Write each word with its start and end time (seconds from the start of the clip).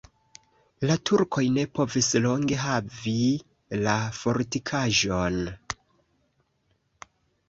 La 0.91 0.93
turkoj 1.09 1.41
ne 1.57 1.65
povis 1.79 2.07
longe 2.23 2.57
havi 2.61 3.13
la 3.81 3.93
fortikaĵon. 4.21 5.37